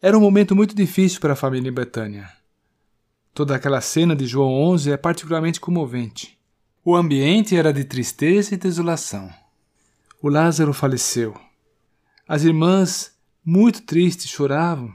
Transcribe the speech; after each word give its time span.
Era 0.00 0.16
um 0.16 0.20
momento 0.20 0.54
muito 0.54 0.76
difícil 0.76 1.20
para 1.20 1.32
a 1.32 1.36
família 1.36 1.70
em 1.70 1.74
Betânia. 1.74 2.30
Toda 3.34 3.56
aquela 3.56 3.80
cena 3.80 4.14
de 4.14 4.28
João 4.28 4.52
11 4.52 4.92
é 4.92 4.96
particularmente 4.96 5.58
comovente. 5.58 6.38
O 6.84 6.94
ambiente 6.94 7.56
era 7.56 7.72
de 7.72 7.84
tristeza 7.84 8.54
e 8.54 8.56
desolação. 8.56 9.28
O 10.22 10.28
Lázaro 10.28 10.72
faleceu. 10.72 11.34
As 12.28 12.44
irmãs, 12.44 13.12
muito 13.44 13.82
tristes, 13.82 14.30
choravam. 14.30 14.94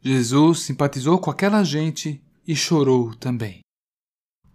Jesus 0.00 0.60
simpatizou 0.60 1.18
com 1.18 1.30
aquela 1.30 1.62
gente 1.62 2.24
e 2.48 2.56
chorou 2.56 3.14
também. 3.14 3.60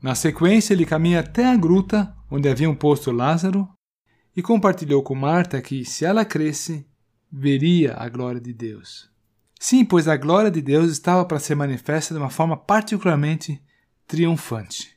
Na 0.02 0.16
sequência, 0.16 0.74
ele 0.74 0.88
caminha 0.88 1.20
até 1.20 1.46
a 1.46 1.56
gruta 1.56 2.16
onde 2.32 2.50
haviam 2.50 2.74
posto 2.74 3.12
Lázaro 3.12 3.70
e 4.36 4.42
compartilhou 4.42 5.04
com 5.04 5.14
Marta 5.14 5.62
que, 5.62 5.86
se 5.86 6.04
ela 6.04 6.26
cresce, 6.26 6.84
veria 7.32 7.96
a 7.96 8.10
glória 8.10 8.42
de 8.42 8.54
Deus. 8.54 9.16
Sim, 9.60 9.84
pois 9.84 10.08
a 10.08 10.16
glória 10.16 10.52
de 10.52 10.62
Deus 10.62 10.92
estava 10.92 11.26
para 11.26 11.40
ser 11.40 11.56
manifesta 11.56 12.14
de 12.14 12.20
uma 12.20 12.30
forma 12.30 12.56
particularmente 12.56 13.62
triunfante. 14.06 14.96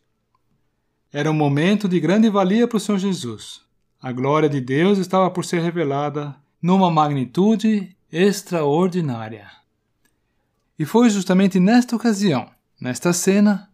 Era 1.12 1.30
um 1.30 1.34
momento 1.34 1.88
de 1.88 1.98
grande 1.98 2.28
valia 2.28 2.68
para 2.68 2.76
o 2.76 2.80
Senhor 2.80 2.98
Jesus. 2.98 3.62
A 4.00 4.12
glória 4.12 4.48
de 4.48 4.60
Deus 4.60 4.98
estava 4.98 5.30
por 5.30 5.44
ser 5.44 5.60
revelada 5.62 6.36
numa 6.62 6.90
magnitude 6.90 7.96
extraordinária. 8.12 9.50
E 10.78 10.84
foi 10.84 11.10
justamente 11.10 11.58
nesta 11.58 11.96
ocasião, 11.96 12.48
nesta 12.80 13.12
cena, 13.12 13.70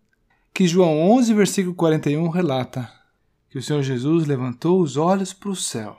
que 0.54 0.66
João 0.66 1.10
11, 1.10 1.34
versículo 1.34 1.74
41 1.74 2.28
relata 2.28 2.90
que 3.50 3.58
o 3.58 3.62
Senhor 3.62 3.82
Jesus 3.82 4.26
levantou 4.26 4.80
os 4.80 4.96
olhos 4.96 5.32
para 5.32 5.50
o 5.50 5.56
céu. 5.56 5.96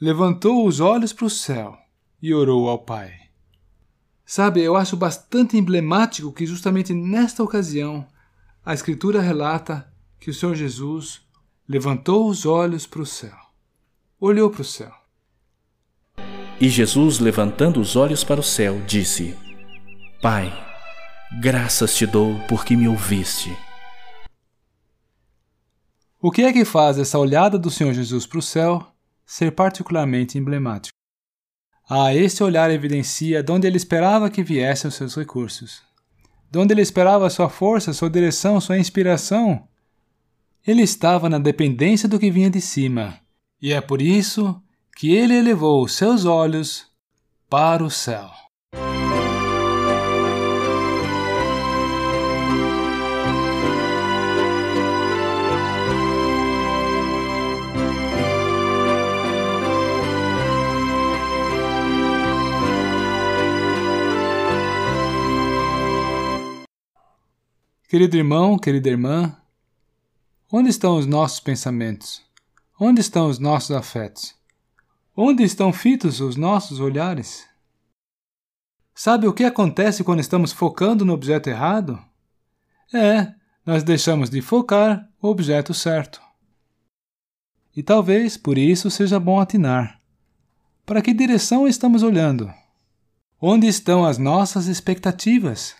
Levantou 0.00 0.66
os 0.66 0.80
olhos 0.80 1.12
para 1.12 1.26
o 1.26 1.30
céu 1.30 1.78
e 2.20 2.34
orou 2.34 2.68
ao 2.68 2.78
Pai. 2.78 3.12
Sabe, 4.24 4.60
eu 4.60 4.76
acho 4.76 4.96
bastante 4.96 5.56
emblemático 5.56 6.32
que 6.32 6.46
justamente 6.46 6.92
nesta 6.92 7.42
ocasião 7.42 8.06
a 8.64 8.74
Escritura 8.74 9.20
relata 9.20 9.88
que 10.18 10.30
o 10.30 10.34
Senhor 10.34 10.56
Jesus 10.56 11.20
levantou 11.68 12.28
os 12.28 12.44
olhos 12.44 12.86
para 12.86 13.02
o 13.02 13.06
céu. 13.06 13.36
Olhou 14.18 14.50
para 14.50 14.62
o 14.62 14.64
céu. 14.64 14.92
E 16.60 16.68
Jesus, 16.68 17.18
levantando 17.18 17.80
os 17.80 17.96
olhos 17.96 18.24
para 18.24 18.40
o 18.40 18.42
céu, 18.42 18.80
disse: 18.86 19.36
Pai, 20.22 20.50
graças 21.40 21.94
te 21.94 22.06
dou 22.06 22.40
porque 22.48 22.74
me 22.74 22.88
ouviste. 22.88 23.56
O 26.20 26.30
que 26.30 26.42
é 26.42 26.52
que 26.52 26.64
faz 26.64 26.98
essa 26.98 27.18
olhada 27.18 27.58
do 27.58 27.70
Senhor 27.70 27.92
Jesus 27.92 28.26
para 28.26 28.38
o 28.38 28.42
céu 28.42 28.84
ser 29.24 29.52
particularmente 29.52 30.38
emblemático? 30.38 30.95
Ah, 31.88 32.12
esse 32.12 32.42
olhar 32.42 32.70
evidencia 32.70 33.42
de 33.42 33.52
onde 33.52 33.66
ele 33.66 33.76
esperava 33.76 34.28
que 34.28 34.42
viessem 34.42 34.88
os 34.88 34.94
seus 34.94 35.14
recursos. 35.14 35.82
De 36.50 36.58
onde 36.58 36.74
ele 36.74 36.82
esperava 36.82 37.30
sua 37.30 37.48
força, 37.48 37.92
sua 37.92 38.10
direção, 38.10 38.60
sua 38.60 38.78
inspiração. 38.78 39.68
Ele 40.66 40.82
estava 40.82 41.28
na 41.28 41.38
dependência 41.38 42.08
do 42.08 42.18
que 42.18 42.30
vinha 42.30 42.50
de 42.50 42.60
cima. 42.60 43.20
E 43.62 43.72
é 43.72 43.80
por 43.80 44.02
isso 44.02 44.60
que 44.96 45.14
ele 45.14 45.34
elevou 45.34 45.84
os 45.84 45.92
seus 45.94 46.24
olhos 46.24 46.86
para 47.48 47.84
o 47.84 47.90
céu. 47.90 48.30
Querido 67.88 68.16
irmão, 68.16 68.58
querida 68.58 68.88
irmã, 68.88 69.36
onde 70.50 70.68
estão 70.68 70.98
os 70.98 71.06
nossos 71.06 71.38
pensamentos? 71.38 72.20
Onde 72.80 73.00
estão 73.00 73.28
os 73.28 73.38
nossos 73.38 73.70
afetos? 73.70 74.34
Onde 75.16 75.44
estão 75.44 75.72
fitos 75.72 76.20
os 76.20 76.34
nossos 76.34 76.80
olhares? 76.80 77.46
Sabe 78.92 79.28
o 79.28 79.32
que 79.32 79.44
acontece 79.44 80.02
quando 80.02 80.18
estamos 80.18 80.50
focando 80.50 81.04
no 81.04 81.12
objeto 81.12 81.48
errado? 81.48 81.96
É, 82.92 83.32
nós 83.64 83.84
deixamos 83.84 84.30
de 84.30 84.42
focar 84.42 85.08
o 85.22 85.28
objeto 85.28 85.72
certo. 85.72 86.20
E 87.76 87.84
talvez 87.84 88.36
por 88.36 88.58
isso 88.58 88.90
seja 88.90 89.20
bom 89.20 89.38
atinar. 89.38 90.00
Para 90.84 91.00
que 91.00 91.14
direção 91.14 91.68
estamos 91.68 92.02
olhando? 92.02 92.52
Onde 93.40 93.68
estão 93.68 94.04
as 94.04 94.18
nossas 94.18 94.66
expectativas? 94.66 95.76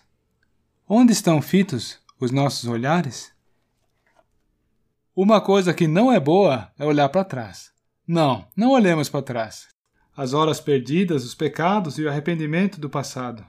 Onde 0.89 1.11
estão 1.11 1.41
fitos 1.41 1.99
os 2.19 2.31
nossos 2.31 2.67
olhares? 2.67 3.31
Uma 5.15 5.41
coisa 5.41 5.73
que 5.73 5.87
não 5.87 6.11
é 6.11 6.19
boa 6.19 6.71
é 6.77 6.85
olhar 6.85 7.09
para 7.09 7.23
trás. 7.23 7.71
Não, 8.07 8.47
não 8.55 8.71
olhemos 8.71 9.09
para 9.09 9.21
trás. 9.21 9.67
As 10.15 10.33
horas 10.33 10.59
perdidas, 10.59 11.25
os 11.25 11.35
pecados 11.35 11.97
e 11.97 12.03
o 12.03 12.09
arrependimento 12.09 12.79
do 12.79 12.89
passado. 12.89 13.45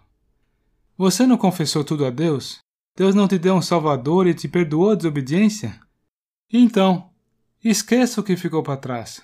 Você 0.96 1.26
não 1.26 1.36
confessou 1.36 1.84
tudo 1.84 2.04
a 2.04 2.10
Deus? 2.10 2.58
Deus 2.96 3.14
não 3.14 3.28
te 3.28 3.38
deu 3.38 3.54
um 3.54 3.62
Salvador 3.62 4.26
e 4.26 4.34
te 4.34 4.48
perdoou 4.48 4.90
a 4.90 4.94
desobediência? 4.94 5.78
Então, 6.52 7.10
esqueça 7.62 8.20
o 8.20 8.24
que 8.24 8.36
ficou 8.36 8.62
para 8.62 8.76
trás. 8.76 9.22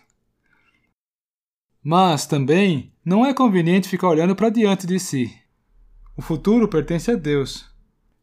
Mas 1.83 2.27
também 2.27 2.93
não 3.05 3.27
é 3.27 3.35
conveniente 3.35 3.89
ficar 3.89 4.09
olhando 4.09 4.37
para 4.37 4.51
diante 4.51 4.87
de 4.87 5.01
si. 5.01 5.37
O 6.17 6.23
futuro 6.23 6.69
pertence 6.69 7.11
a 7.11 7.17
Deus. 7.17 7.74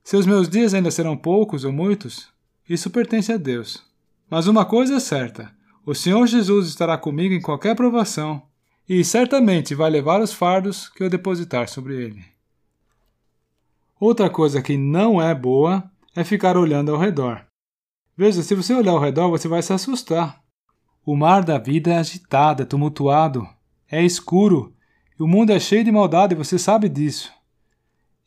Se 0.03 0.17
os 0.17 0.25
meus 0.25 0.49
dias 0.49 0.73
ainda 0.73 0.91
serão 0.91 1.15
poucos 1.15 1.63
ou 1.63 1.71
muitos, 1.71 2.27
isso 2.67 2.89
pertence 2.89 3.31
a 3.31 3.37
Deus. 3.37 3.83
Mas 4.29 4.47
uma 4.47 4.65
coisa 4.65 4.95
é 4.95 4.99
certa: 4.99 5.51
o 5.85 5.93
Senhor 5.93 6.25
Jesus 6.27 6.67
estará 6.67 6.97
comigo 6.97 7.33
em 7.33 7.41
qualquer 7.41 7.75
provação 7.75 8.43
e 8.87 9.03
certamente 9.03 9.75
vai 9.75 9.89
levar 9.89 10.21
os 10.21 10.33
fardos 10.33 10.89
que 10.89 11.03
eu 11.03 11.09
depositar 11.09 11.67
sobre 11.67 11.95
ele. 11.95 12.23
Outra 13.99 14.29
coisa 14.29 14.61
que 14.61 14.77
não 14.77 15.21
é 15.21 15.33
boa 15.35 15.83
é 16.15 16.23
ficar 16.23 16.57
olhando 16.57 16.91
ao 16.91 16.99
redor. 16.99 17.45
Veja, 18.17 18.41
se 18.41 18.55
você 18.55 18.73
olhar 18.73 18.91
ao 18.91 18.99
redor, 18.99 19.29
você 19.29 19.47
vai 19.47 19.61
se 19.61 19.71
assustar. 19.71 20.41
O 21.05 21.15
mar 21.15 21.43
da 21.43 21.57
vida 21.57 21.91
é 21.91 21.97
agitado, 21.97 22.63
é 22.63 22.65
tumultuado, 22.65 23.47
é 23.89 24.03
escuro, 24.03 24.73
e 25.19 25.23
o 25.23 25.27
mundo 25.27 25.51
é 25.51 25.59
cheio 25.59 25.83
de 25.83 25.91
maldade, 25.91 26.35
você 26.35 26.59
sabe 26.59 26.89
disso. 26.89 27.31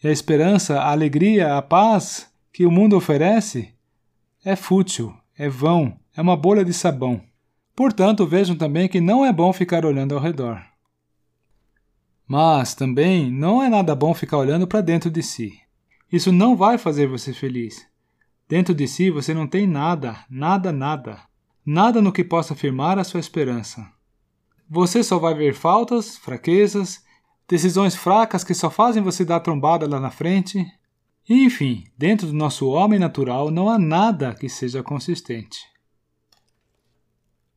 E 0.04 0.08
a 0.08 0.12
esperança, 0.12 0.80
a 0.80 0.90
alegria, 0.90 1.56
a 1.56 1.62
paz 1.62 2.30
que 2.52 2.66
o 2.66 2.70
mundo 2.70 2.94
oferece 2.94 3.72
é 4.44 4.54
fútil, 4.54 5.16
é 5.34 5.48
vão, 5.48 5.98
é 6.14 6.20
uma 6.20 6.36
bolha 6.36 6.62
de 6.62 6.74
sabão. 6.74 7.22
Portanto, 7.74 8.26
vejam 8.26 8.54
também 8.54 8.86
que 8.86 9.00
não 9.00 9.24
é 9.24 9.32
bom 9.32 9.50
ficar 9.50 9.86
olhando 9.86 10.14
ao 10.14 10.20
redor. 10.20 10.62
Mas 12.28 12.74
também 12.74 13.30
não 13.30 13.62
é 13.62 13.70
nada 13.70 13.94
bom 13.94 14.12
ficar 14.12 14.36
olhando 14.36 14.66
para 14.66 14.82
dentro 14.82 15.10
de 15.10 15.22
si. 15.22 15.58
Isso 16.12 16.30
não 16.30 16.54
vai 16.54 16.76
fazer 16.76 17.06
você 17.06 17.32
feliz. 17.32 17.86
Dentro 18.46 18.74
de 18.74 18.86
si 18.86 19.10
você 19.10 19.32
não 19.32 19.46
tem 19.46 19.66
nada, 19.66 20.18
nada, 20.28 20.70
nada. 20.70 21.22
Nada 21.64 22.02
no 22.02 22.12
que 22.12 22.22
possa 22.22 22.52
afirmar 22.52 22.98
a 22.98 23.04
sua 23.04 23.20
esperança. 23.20 23.90
Você 24.68 25.02
só 25.02 25.18
vai 25.18 25.32
ver 25.32 25.54
faltas, 25.54 26.18
fraquezas 26.18 27.03
decisões 27.48 27.94
fracas 27.94 28.42
que 28.42 28.54
só 28.54 28.70
fazem 28.70 29.02
você 29.02 29.24
dar 29.24 29.40
trombada 29.40 29.88
lá 29.88 30.00
na 30.00 30.10
frente. 30.10 30.66
enfim, 31.28 31.84
dentro 31.96 32.26
do 32.26 32.32
nosso 32.32 32.68
homem 32.68 32.98
natural 32.98 33.50
não 33.50 33.68
há 33.68 33.78
nada 33.78 34.34
que 34.34 34.48
seja 34.48 34.82
consistente. 34.82 35.60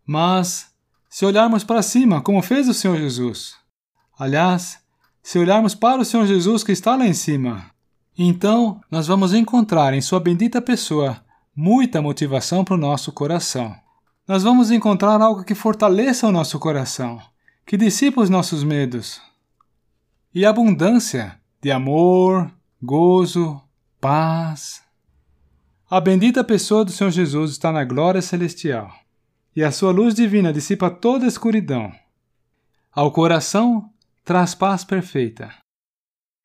Mas, 0.05 0.73
se 1.09 1.25
olharmos 1.25 1.63
para 1.65 1.81
cima, 1.81 2.21
como 2.21 2.41
fez 2.41 2.69
o 2.69 2.73
Senhor 2.73 2.97
Jesus, 2.97 3.55
aliás, 4.17 4.79
se 5.21 5.37
olharmos 5.37 5.75
para 5.75 6.01
o 6.01 6.05
Senhor 6.05 6.25
Jesus 6.25 6.63
que 6.63 6.71
está 6.71 6.95
lá 6.95 7.05
em 7.05 7.13
cima, 7.13 7.69
então 8.17 8.79
nós 8.89 9.07
vamos 9.07 9.33
encontrar 9.33 9.93
em 9.93 9.99
Sua 9.99 10.19
bendita 10.19 10.61
pessoa 10.61 11.21
muita 11.53 12.01
motivação 12.01 12.63
para 12.63 12.75
o 12.75 12.77
nosso 12.77 13.11
coração. 13.11 13.75
Nós 14.25 14.43
vamos 14.43 14.71
encontrar 14.71 15.21
algo 15.21 15.43
que 15.43 15.55
fortaleça 15.55 16.27
o 16.27 16.31
nosso 16.31 16.57
coração, 16.59 17.19
que 17.65 17.75
dissipa 17.75 18.21
os 18.21 18.29
nossos 18.29 18.63
medos, 18.63 19.21
e 20.37 20.45
abundância 20.45 21.41
de 21.59 21.71
amor, 21.71 22.53
gozo, 22.79 23.59
paz. 23.99 24.83
A 25.89 25.99
bendita 25.99 26.43
pessoa 26.43 26.85
do 26.85 26.91
Senhor 26.91 27.09
Jesus 27.09 27.49
está 27.49 27.71
na 27.71 27.83
glória 27.83 28.21
celestial, 28.21 28.93
e 29.55 29.63
a 29.63 29.71
sua 29.71 29.91
luz 29.91 30.13
divina 30.13 30.53
dissipa 30.53 30.91
toda 30.91 31.25
a 31.25 31.27
escuridão. 31.27 31.91
Ao 32.91 33.11
coração 33.11 33.91
traz 34.23 34.53
paz 34.53 34.83
perfeita 34.83 35.51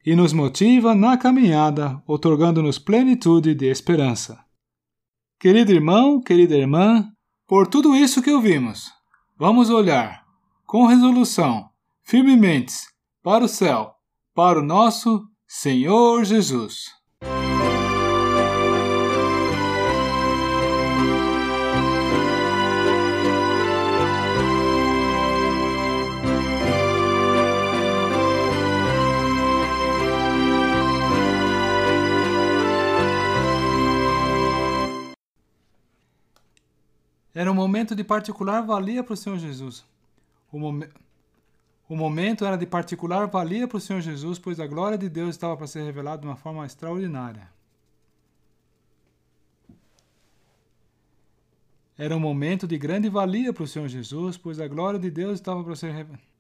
e 0.07 0.17
nos 0.17 0.33
motiva 0.33 0.95
na 0.95 1.19
caminhada, 1.19 2.03
otorgando-nos 2.07 2.79
plenitude 2.79 3.55
de 3.55 3.67
esperança. 3.67 4.43
Querido 5.39 5.71
irmão, 5.71 6.19
querida 6.19 6.57
irmã, 6.57 7.13
por 7.47 7.67
tudo 7.67 7.95
isso 7.95 8.23
que 8.23 8.33
ouvimos, 8.33 8.91
vamos 9.37 9.69
olhar 9.69 10.25
com 10.65 10.87
resolução, 10.87 11.69
firmemente, 12.03 12.91
para 13.23 13.45
o 13.45 13.49
céu, 13.49 13.95
para 14.35 14.59
o 14.59 14.63
nosso 14.63 15.25
Senhor 15.47 16.25
Jesus. 16.25 16.91
Era 37.35 37.51
um 37.51 37.55
momento 37.55 37.95
de 37.95 38.05
particular 38.05 38.61
valia 38.63 39.03
para 39.03 39.15
o 39.15 39.17
Senhor 39.17 39.39
Jesus. 39.39 39.85
O, 40.51 40.59
momen... 40.59 40.89
o 41.89 41.97
momento 41.97 42.45
era 42.45 42.57
de 42.57 42.67
particular 42.67 43.27
valia 43.27 43.69
para 43.69 43.77
o 43.77 43.81
Senhor 43.81 44.01
Jesus, 44.01 44.39
pois 44.39 44.59
a 44.59 44.67
glória 44.67 44.97
de 44.97 45.09
Deus 45.09 45.31
estava 45.31 45.57
para 45.57 45.67
ser 45.67 45.83
revelada 45.85 46.23
de 46.23 46.27
uma 46.27 46.37
forma 46.37 46.65
extraordinária. 46.65 47.49
Era 51.99 52.17
um 52.17 52.21
momento 52.21 52.67
de 52.67 52.79
grande 52.79 53.09
valia 53.09 53.53
para 53.53 53.65
o 53.65 53.69
Senhor 53.69 53.89
Jesus, 53.89 54.37
pois 54.37 54.59
a 54.59 54.67
glória 54.67 54.99
de 54.99 55.11
Deus 55.11 55.35
estava 55.35 55.63
para 55.63 55.77
ser 55.77 55.93
revelada. 55.93 56.32